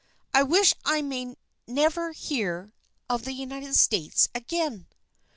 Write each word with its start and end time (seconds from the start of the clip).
I 0.33 0.41
wish 0.41 0.73
I 0.83 1.03
may 1.03 1.35
never 1.67 2.11
hear 2.11 2.73
of 3.07 3.23
the 3.23 3.33
United 3.33 3.75
States 3.75 4.29
again!" 4.33 4.87